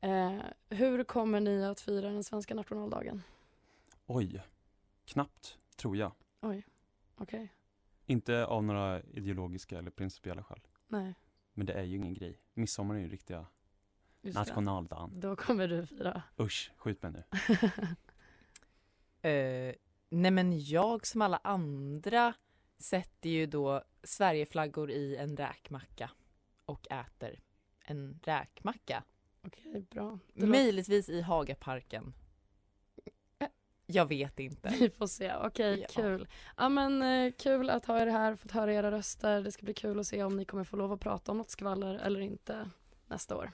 [0.00, 3.22] Eh, hur kommer ni att fira den svenska nationaldagen?
[4.06, 4.42] Oj,
[5.04, 6.12] knappt tror jag.
[6.40, 6.66] Oj,
[7.16, 7.52] okej.
[8.06, 10.60] Inte av några ideologiska eller principiella skäl.
[10.88, 11.14] Nej,
[11.52, 12.40] Men det är ju ingen grej.
[12.54, 13.46] Midsommar är ju riktiga
[14.20, 14.40] just det.
[14.40, 15.20] nationaldagen.
[15.20, 16.22] Då kommer du fira.
[16.40, 17.22] Usch, skjut mig nu.
[19.22, 19.74] Eh,
[20.08, 22.34] nej men jag som alla andra
[22.78, 26.10] sätter ju då Sverigeflaggor i en räkmacka
[26.64, 27.40] och äter
[27.84, 29.04] en räkmacka.
[29.42, 30.18] Okej, bra.
[30.34, 32.14] Det Möjligtvis i Hagaparken.
[33.90, 34.68] Jag vet inte.
[34.80, 35.34] Vi får se.
[35.34, 35.86] Okej, Ja.
[35.90, 36.28] kul.
[36.56, 39.42] Ja men eh, kul att ha er här, fått höra era röster.
[39.42, 41.50] Det ska bli kul att se om ni kommer få lov att prata om något
[41.50, 42.70] skvaller eller inte
[43.06, 43.52] nästa år.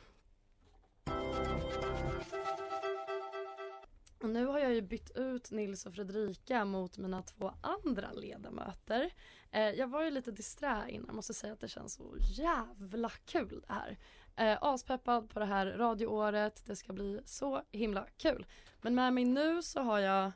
[4.23, 9.11] Och nu har jag ju bytt ut Nils och Fredrika mot mina två andra ledamöter.
[9.51, 13.65] Eh, jag var ju lite disträ innan, måste säga att det känns så jävla kul
[13.67, 13.99] det här.
[14.37, 18.47] Eh, aspeppad på det här radioåret, det ska bli så himla kul.
[18.81, 20.33] Men med mig nu så har jag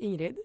[0.00, 0.38] Ingrid.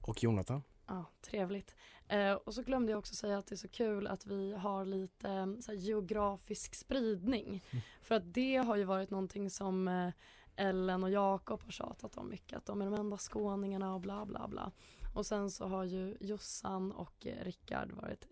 [0.00, 0.62] Och Jonathan.
[0.86, 1.74] Ja, trevligt.
[2.08, 4.84] Eh, och så glömde jag också säga att det är så kul att vi har
[4.84, 7.64] lite eh, så här, geografisk spridning.
[8.02, 10.10] För att det har ju varit någonting som eh,
[10.56, 12.58] Ellen och Jakob har tjatat om mycket.
[12.58, 14.72] Att de är de enda skåningarna och bla bla bla.
[15.14, 18.26] Och sen så har ju Jossan och eh, Rickard varit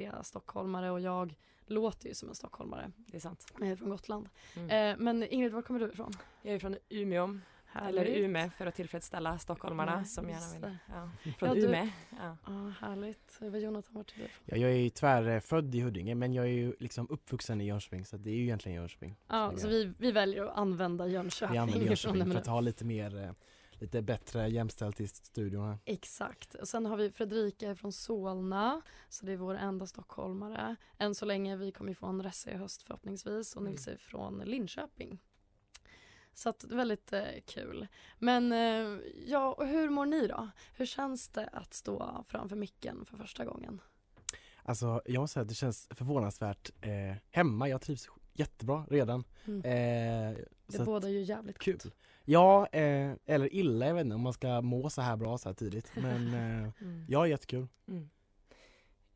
[0.00, 1.34] riktiga stockholmare och jag
[1.66, 2.90] låter ju som en stockholmare.
[3.06, 3.46] Det är sant.
[3.60, 4.28] Jag är från Gotland.
[4.56, 4.70] Mm.
[4.70, 6.12] Eh, men Ingrid, var kommer du ifrån?
[6.42, 7.38] Jag är från Umeå.
[7.72, 8.00] Härligt.
[8.00, 10.76] Eller Umeå för att tillfredsställa stockholmarna Ja, som gärna vill.
[10.88, 11.10] Ja.
[11.38, 11.88] Från Ja, du- Umeå.
[12.10, 12.36] Ja.
[12.46, 13.36] Ja, härligt.
[13.40, 14.28] Vad Jonathan, vart är du?
[14.44, 18.04] Ja, jag är ju tvärfödd i Huddinge men jag är ju liksom uppvuxen i Jönköping
[18.04, 19.16] så det är ju egentligen Jönköping.
[19.28, 21.52] Ja, så vi, vi väljer att använda Jönköping.
[21.52, 23.30] vi använder Jönköping för att ha lite mer, eh,
[23.80, 25.78] lite bättre jämställt i studion här.
[25.84, 26.54] Exakt.
[26.54, 30.76] Och sen har vi Fredrika från Solna, så det är vår enda stockholmare.
[30.98, 33.96] Än så länge, vi kommer ju få en resa i höst förhoppningsvis och Nils är
[33.96, 35.18] från Linköping.
[36.34, 37.86] Så att det är väldigt eh, kul.
[38.18, 40.48] Men eh, ja, och hur mår ni då?
[40.76, 43.80] Hur känns det att stå framför micken för första gången?
[44.62, 47.68] Alltså jag måste säga att det känns förvånansvärt eh, hemma.
[47.68, 49.24] Jag trivs jättebra redan.
[49.46, 49.58] Mm.
[49.58, 51.74] Eh, Det båda ju jävligt Kul.
[51.84, 51.92] gott.
[52.24, 55.48] Ja, eh, eller illa, jag vet inte om man ska må så här bra så
[55.48, 55.92] här tidigt.
[55.96, 57.04] Men eh, Mm.
[57.08, 57.66] ja, jättekul.
[57.88, 58.10] Mm.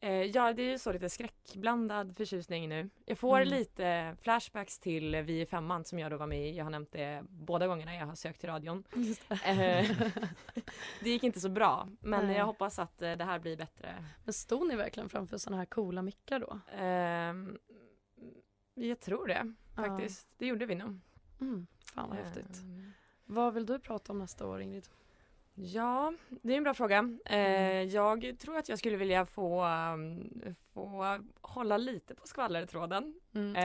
[0.00, 2.90] Eh, ja, det är ju så lite skräckblandad förtjusning nu.
[3.04, 3.48] Jag får Mm.
[3.48, 6.56] lite flashbacks till Vi i femman som jag då var med i.
[6.56, 8.84] Jag har nämnt det båda gångerna jag har sökt till radion.
[9.28, 9.34] Det.
[9.44, 9.90] Eh,
[11.00, 12.36] det gick inte så bra, men Nej.
[12.36, 14.04] jag hoppas att eh, det här blir bättre.
[14.24, 16.58] Men stod ni verkligen framför sådana här coola mickar då?
[16.78, 17.58] Ehm,
[18.74, 20.28] jag tror det faktiskt.
[20.38, 21.00] Det gjorde vi nog.
[21.40, 21.66] Mm.
[21.94, 22.58] Fan vad häftigt.
[22.58, 22.92] Ehm,
[23.26, 24.86] Vad vill du prata om nästa år Ingrid?
[25.56, 27.18] Ja, det är en bra fråga.
[27.24, 27.38] Eh,
[27.82, 30.30] jag tror att jag skulle vilja få, um,
[30.72, 33.14] få hålla lite på skvallertråden.
[33.34, 33.56] Mm.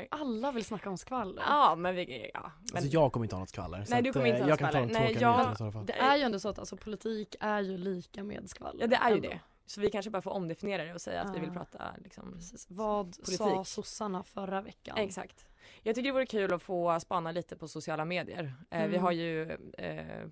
[0.00, 1.42] Eh, alla vill snacka om skvaller.
[1.46, 2.52] ja, men vi, ja.
[2.72, 3.84] Men, Alltså jag kommer inte ha något skvaller.
[3.90, 5.00] Nej, du kommer inte eh, ha Jag kan ta skvaller.
[5.00, 5.86] Nej, jag- i sådana fall.
[5.86, 8.80] Det är ju ändå så att alltså, politik är ju lika med skvaller.
[8.80, 9.28] ja, det är ju ändå.
[9.28, 9.40] det.
[9.66, 11.54] Så vi kanske bara får omdefiniera det och säga att vi vill Ja.
[11.54, 12.66] prata liksom, Precis.
[12.70, 13.36] Vad politik.
[13.36, 14.96] sa sossarna förra veckan?
[14.98, 15.46] Exakt.
[15.82, 18.54] Jag tycker det vore kul att få spana lite på sociala medier.
[18.70, 19.02] Eh, Vi Mm.
[19.02, 19.42] har ju
[19.78, 20.28] eh,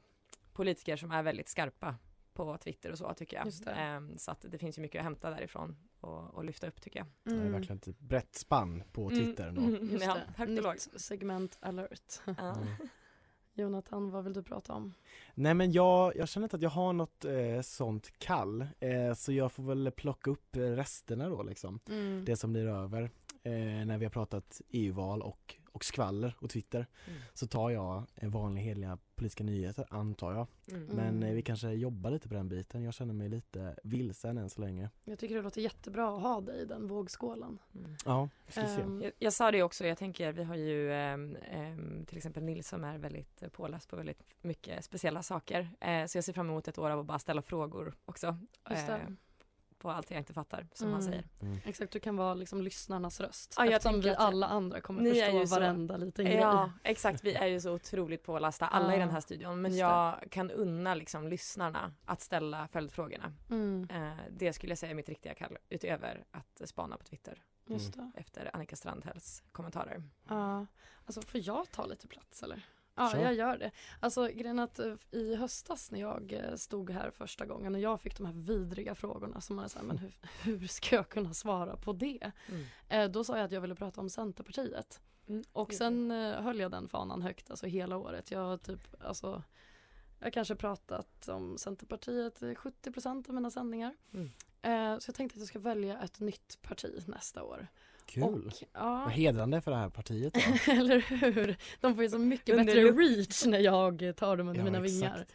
[0.53, 1.97] politiker som är väldigt skarpa
[2.35, 3.47] på Twitter och så tycker jag.
[3.47, 3.73] Just det.
[3.73, 6.99] Eh, så att det finns ju mycket att hämta därifrån och, och lyfta upp tycker
[6.99, 7.07] jag.
[7.23, 7.53] Det är Mm.
[7.53, 9.49] verkligen ett brett spann på Twitter.
[9.49, 9.89] Mm.
[9.91, 10.21] Just Ja, det.
[10.37, 11.01] högt och Nytt lågt.
[11.01, 12.21] segment alert.
[12.25, 12.57] Ja.
[13.59, 14.95] Jonathan, vad vill du prata om?
[15.35, 18.67] Nej men jag, jag känner inte att jag har något eh, sånt kall.
[18.81, 21.81] Eh, så jag får väl plocka upp eh, resterna då liksom.
[21.89, 22.25] Mm.
[22.25, 23.11] Det som blir över.
[23.43, 26.87] Eh, när vi har pratat EU-val och, och skvaller och Twitter.
[27.07, 27.21] Mm.
[27.35, 30.47] Så tar jag eh, vanliga hederliga politiska nyheter antar jag.
[30.71, 30.83] Mm.
[30.87, 31.35] Men eh, Mm.
[31.35, 32.83] vi kanske jobbar lite på den biten.
[32.83, 34.91] Jag känner mig lite vilsen än så länge.
[35.05, 37.59] Jag tycker det låter jättebra att ha dig i den vågskålen.
[37.75, 37.97] Mm.
[38.05, 38.81] Ja, vi ska se.
[38.83, 41.37] Ehm, Jag, jag sa det också, jag tänker vi har ju ehm,
[42.07, 45.71] till exempel Nils som är väldigt påläst på väldigt mycket speciella saker.
[45.81, 48.39] Eh, så jag ser fram emot ett år av att bara ställa frågor också.
[48.71, 48.93] Just det.
[48.95, 49.09] eh,
[49.79, 51.13] på allt jag inte fattar som han Mm.
[51.13, 51.25] säger.
[51.41, 51.59] Mm.
[51.65, 53.55] Exakt, du kan vara liksom lyssnarnas röst.
[53.59, 56.35] Ja, jag Eftersom vi att- alla andra kommer Ni förstå ju så- varenda liten grej.
[56.37, 57.25] Ja, exakt.
[57.25, 59.61] Vi är ju så otroligt pålästa alla i Ja, den här studion.
[59.63, 59.83] Men just det.
[59.89, 63.33] jag kan unna liksom lyssnarna att ställa följdfrågorna.
[63.51, 67.43] Mm, Eh, det skulle jag säga är mitt riktiga kall utöver att spana på Twitter
[67.67, 68.11] just det.
[68.15, 70.03] efter Annika Strandhälls kommentarer.
[70.29, 70.67] Ja,
[71.07, 72.63] alltså får jag ta lite plats eller?
[72.97, 73.21] Ja, Kör.
[73.21, 73.71] jag gör det.
[74.01, 78.01] Alltså grejen att eh, i höstas när jag eh, stod här första gången och jag
[78.01, 80.13] fick de här vidriga frågorna som man är så här, men hur,
[80.45, 82.33] hur ska jag kunna svara på det?
[82.49, 82.65] Mm.
[82.89, 85.01] Eh, då sa jag att jag ville prata om Centerpartiet.
[85.29, 85.45] Mm.
[85.53, 88.31] Och sen höll jag den fanan högt, alltså hela året.
[88.31, 89.43] Jag typ, alltså
[90.19, 93.97] jag kanske pratat om Centerpartiet i 70% av mina sändningar.
[94.15, 94.31] Mm.
[95.01, 97.69] Så jag tänkte att jag ska välja ett nytt parti nästa år.
[98.07, 98.23] Kul.
[98.47, 100.41] Och, ja, Vad hedrande för det här partiet då.
[100.73, 101.57] eller hur?
[101.81, 104.93] De får ju så mycket bättre reach när jag tar dem under Ja, mina exakt.
[105.03, 105.27] vingar.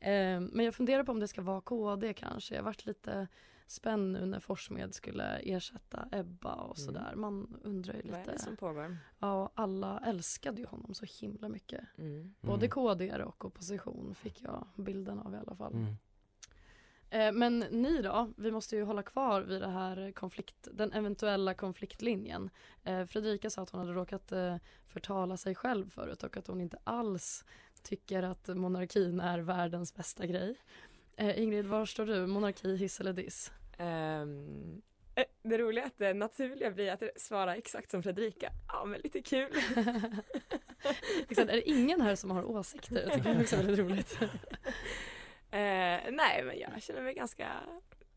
[0.00, 2.54] Eh, men jag funderar på om det ska vara KD kanske.
[2.54, 3.26] Jag varit lite
[3.66, 6.86] spänd nu när Forssmed skulle ersätta Ebba och Mm.
[6.86, 7.12] sådär.
[7.16, 8.44] Man undrar ju Vad är det lite.
[8.44, 8.96] som pågår?
[9.18, 11.80] Ja, alla älskade ju honom så himla mycket.
[11.98, 12.34] Mm.
[12.40, 12.70] Både Mm.
[12.70, 15.72] KD och opposition fick jag bilden av i alla fall.
[15.72, 15.94] Mm.
[17.10, 18.32] Eh, Men ni då?
[18.36, 22.50] Vi måste ju hålla kvar vid det här konflikt, den eventuella konfliktlinjen.
[22.84, 26.60] Eh, Fredrika sa att hon hade råkat eh, förtala sig själv förut och att hon
[26.60, 27.44] inte alls
[27.82, 30.54] tycker att monarkin är världens bästa grej.
[31.36, 32.26] Ingrid, var står du?
[32.26, 33.52] Monarki, hiss eller diss?
[33.78, 34.26] Eh,
[35.42, 38.52] det roliga är att det naturliga blir att svara exakt som Fredrika.
[38.68, 39.50] Ja, men lite kul.
[41.28, 43.02] Exakt, är det ingen här som har åsikter?
[43.02, 44.18] Jag tycker det är också väldigt roligt.
[45.52, 47.48] Eh, nej, men jag känner mig ganska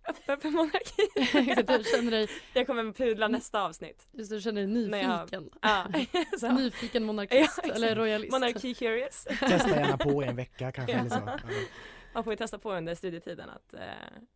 [0.08, 1.10] öppen för monarki.
[1.52, 4.08] Exakt, du känner dig, Jag kommer pudla nästa avsnitt.
[4.12, 5.50] just det, du känner dig När jag- nyfiken.
[5.62, 5.86] Ja,
[6.40, 6.52] så.
[6.52, 8.32] Nyfiken monarkist Ja, eller royalist.
[8.32, 9.28] Monarki curious.
[9.40, 10.94] Testa gärna på en vecka kanske.
[10.94, 11.00] Ja.
[11.00, 11.40] Eller så.
[12.14, 12.18] Ja.
[12.18, 13.80] Man får ju testa på under studietiden att eh,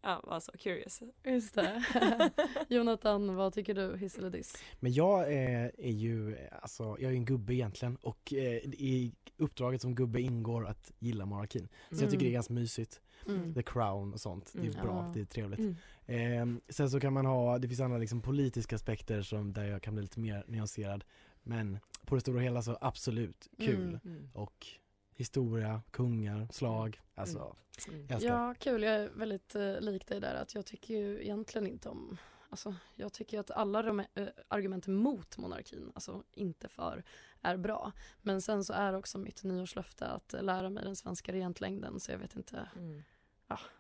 [0.02, 1.02] ja, vara så curious.
[1.26, 1.84] Just det.
[2.70, 3.98] Jonathan, vad tycker du?
[3.98, 4.56] Hiss eller diss?
[4.80, 9.82] Men jag eh, är ju, alltså jag är en gubbe egentligen och eh, i uppdraget
[9.82, 11.68] som gubbe ingår att gilla monarkin.
[11.92, 13.02] Så jag tycker det är ganska mysigt.
[13.28, 13.54] Mm.
[13.54, 14.82] The Crown och sånt, det är Mm.
[14.86, 15.12] bra, Ja.
[15.14, 15.60] det är trevligt.
[16.08, 16.58] Mm.
[16.58, 19.82] Eh, sen så kan man ha, det finns andra liksom politiska aspekter som där jag
[19.82, 21.04] kan bli lite mer nyanserad.
[21.44, 23.76] Men på det stora hela så absolut kul.
[23.90, 24.00] Mm.
[24.06, 24.30] Mm.
[24.34, 24.68] Och
[25.18, 27.56] historia, kungar, slag, alltså
[27.88, 28.02] Mm.
[28.08, 28.30] jag älskar.
[28.34, 28.84] Ja, kul.
[28.84, 32.18] Jag är väldigt eh, lik dig där att jag tycker ju egentligen inte om
[32.50, 34.06] Alltså, jag tycker att alla de, eh,
[34.48, 37.04] argument mot monarkin, alltså inte för,
[37.42, 37.92] är bra.
[38.22, 42.18] Men sen så är också mitt nyårslöfte att lära mig den svenska regentlängden så jag
[42.20, 42.70] vet inte.
[42.76, 43.04] Mm.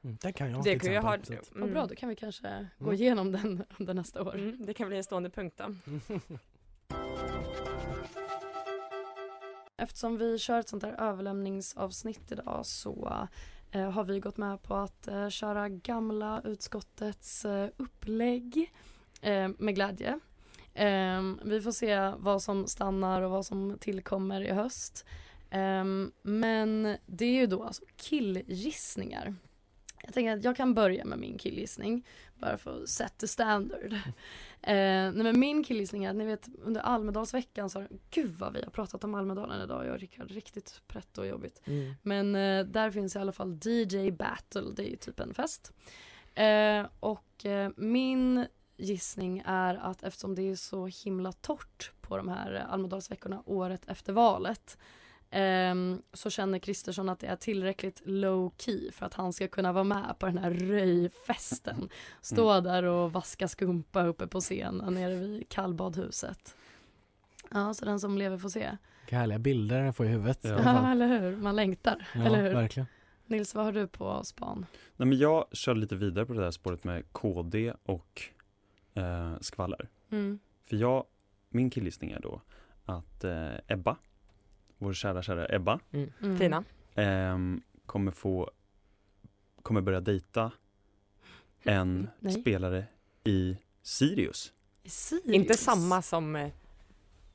[0.01, 1.13] Mm, den kan jag Det kan ju ha...
[1.15, 2.95] att- Vad bra, då kan vi kanske gå Mm.
[2.95, 4.35] igenom den under nästa år.
[4.35, 5.75] Mm, det kan bli en stående punkt då.
[9.77, 13.27] Eftersom vi kör ett sånt här överlämningsavsnitt idag så
[13.71, 18.73] eh, har vi gått med på att eh, köra gamla utskottets eh, upplägg.
[19.21, 20.19] eh, med glädje.
[20.73, 25.05] Eh, vi får se vad som stannar och vad som tillkommer i höst.
[25.49, 25.85] Eh,
[26.21, 29.35] men det är ju då alltså killgissningar.
[30.07, 33.93] Jag tänker att jag kan börja med min killgissning bara för att set the standard.
[34.61, 38.53] Eh, nej men min killgissning är att ni vet under Almedalsveckan så har, gud vad
[38.53, 41.61] vi har pratat om Almedalen idag, jag och Rickard, riktigt pretto och jobbigt.
[41.65, 41.93] Mm.
[42.01, 45.73] Men eh, där finns i alla fall DJ Battle, det är ju typ en fest.
[46.35, 48.45] Eh, och eh, min
[48.77, 54.13] gissning är att eftersom det är så himla torrt på de här Almedalsveckorna året efter
[54.13, 54.77] valet
[55.37, 59.73] ehm, så känner Kristersson att det är tillräckligt low key för att han ska kunna
[59.73, 61.89] vara med på den här röjfesten.
[62.21, 66.55] Stå där och vaska skumpa uppe på scenen nere vid kallbadhuset.
[67.51, 68.77] Ja, så den som lever får se.
[69.01, 70.39] Vilka härliga bilder jag får i huvudet.
[70.41, 70.91] Ja, fall.
[70.91, 71.37] eller hur?
[71.37, 72.53] Man längtar, Ja, eller hur?
[72.53, 72.87] verkligen.
[73.25, 74.65] Nils, vad har du på span?
[74.95, 78.21] Nej men jag kör lite vidare på det där spåret med KD och
[78.93, 79.89] eh, skvaller.
[80.11, 80.39] Mm.
[80.69, 81.05] För jag,
[81.49, 82.41] min killgissning är då
[82.85, 83.97] att eh, Ebba,
[84.77, 86.11] vår kära kära Ebba, Mm.
[86.21, 86.37] Mm.
[86.37, 86.63] Fina.
[86.95, 88.51] ehm, kommer få,
[89.61, 90.51] kommer börja dejta
[91.63, 92.33] en Nej.
[92.33, 92.83] spelare
[93.23, 94.53] i Sirius.
[94.83, 95.33] I Sirius?
[95.35, 96.49] Inte samma som, eh,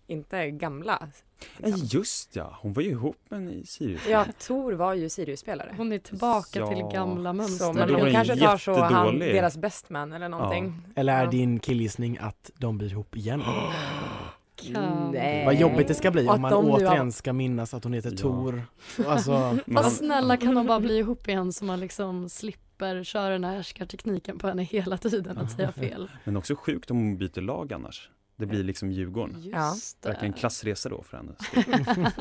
[0.06, 1.08] inte gamla.
[1.58, 4.06] Ja just ja, hon var ju ihop med en i Sirius.
[4.08, 5.74] Ja, Tor var ju Sirius-spelare.
[5.76, 6.66] Hon är tillbaka Ja.
[6.68, 7.64] till gamla mönster.
[7.66, 10.82] Så, men hon kanske tar så han, deras bestman eller någonting.
[10.96, 11.30] Eller är Ja.
[11.30, 13.42] din killgissning att de blir ihop igen?
[14.74, 15.10] Kan.
[15.10, 15.44] Nej.
[15.44, 18.16] Vad jobbigt det ska bli om man återigen har- ska minnas att hon heter Ja.
[18.16, 18.62] Tor.
[19.06, 23.44] Alltså, Man, snälla kan de bara bli ihop igen så man liksom slipper köra den
[23.44, 26.10] här härskartekniken på henne hela tiden att säga fel.
[26.24, 28.10] men också sjukt om hon byter lag annars.
[28.36, 29.42] Det blir liksom Djurgården.
[29.42, 30.38] Just Verkligen det.
[30.38, 31.32] klassresa då för henne.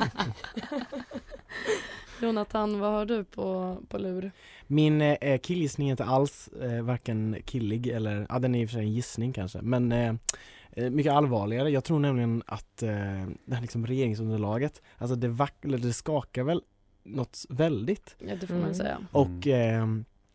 [2.22, 4.32] Jonathan, vad har du på, på lur?
[4.66, 8.70] min eh, killgissning är inte alls eh, varken killig eller, ja den är i och
[8.70, 10.14] för sig en gissning kanske, men eh,
[10.76, 11.70] mycket allvarligare.
[11.70, 12.90] Jag tror nämligen att eh,
[13.44, 16.62] det här liksom regeringsunderlaget, alltså det, vack- det skakar väl
[17.04, 18.16] något väldigt.
[18.18, 18.74] Ja, det får man Mm.
[18.74, 18.98] säga.
[19.12, 19.86] Och eh,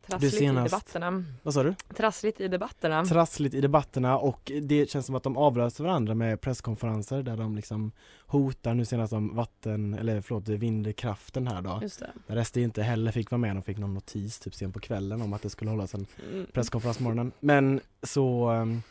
[0.08, 1.24] Trassligt senast- i debatterna.
[1.44, 1.76] vad sa du?
[1.98, 3.06] Trassligt i debatterna.
[3.06, 7.56] trassligt i debatterna och det känns som att de avlöser varandra med presskonferenser där de
[7.56, 7.92] liksom
[8.26, 11.80] hotar nu senast om vatten, eller förlåt vindkraften här då.
[11.82, 12.10] Just det.
[12.28, 15.22] Där SD inte heller fick vara med, de fick någon notis typ sen på kvällen
[15.22, 16.46] om att det skulle hållas en Mm.
[16.54, 17.32] presskonferens morgonen.
[17.40, 18.82] Men så, um,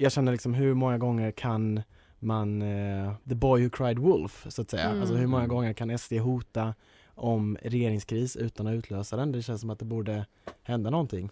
[0.00, 1.82] jag känner liksom hur många gånger kan
[2.18, 5.00] man, eh, the boy who cried wolf så att säga, Mm.
[5.00, 6.74] alltså hur många gånger kan SD hota
[7.14, 9.32] om regeringskris utan att utlösa den?
[9.32, 10.26] Det känns som att det borde
[10.62, 11.30] hända någonting.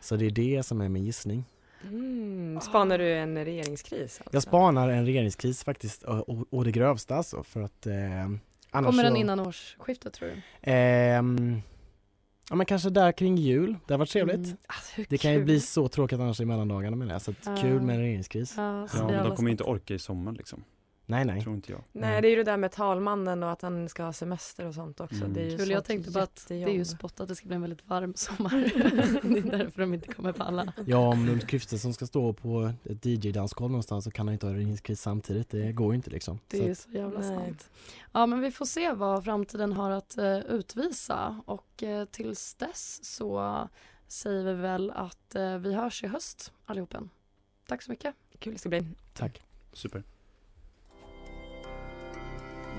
[0.00, 1.44] Så det är det som är min gissning.
[1.82, 2.60] Mm.
[2.60, 4.02] Spanar du en regeringskris?
[4.02, 4.30] Alltså?
[4.32, 7.94] Jag spanar en regeringskris faktiskt och, och, och det grövsta alltså för att eh,
[8.70, 10.34] annars Kommer den så, innan årsskiftet tror du?
[10.62, 11.62] ehm,
[12.50, 14.36] Ja men kanske där kring jul, det har varit trevligt.
[14.36, 14.56] Mm.
[14.66, 17.56] Alltså, Det kan ju bli så tråkigt annars i mellandagarna menar jag, så att Ja.
[17.60, 18.54] kul med en regeringskris.
[18.56, 20.64] Ja, så Ja, men de kommer inte orka i sommar liksom.
[21.06, 21.42] Nej nej.
[21.42, 21.82] Tror inte jag.
[21.92, 24.74] Nej det är ju det där med talmannen och att han ska ha semester och
[24.74, 25.16] sånt också.
[25.16, 25.32] Mm.
[25.32, 27.46] Det är ju Kul, jag tänkte bara att det är ju spott att det ska
[27.46, 28.50] bli en väldigt varm sommar.
[29.34, 30.72] det är därför de inte kommer palla.
[30.86, 34.54] Ja om Ulf Kristersson ska stå på ett DJ-dansgolv någonstans så kan han inte ha
[34.54, 36.38] regeringskris samtidigt, det går ju inte liksom.
[36.48, 37.28] Det Så är ju så jävla Nej.
[37.28, 37.70] sant.
[38.12, 43.04] Ja men vi får se vad framtiden har att eh, utvisa och uh, tills dess
[43.04, 43.68] så
[44.08, 47.10] säger vi väl att eh, vi hörs i höst allihopen.
[47.66, 48.14] Tack så mycket.
[48.38, 48.86] Kul det ska bli.
[49.14, 49.42] Tack.
[49.72, 50.02] Super.